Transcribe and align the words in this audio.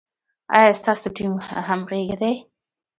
ایا 0.55 0.71
ستاسو 0.81 1.07
ټیم 1.15 1.33
همغږی 1.67 2.15
دی؟ 2.21 2.33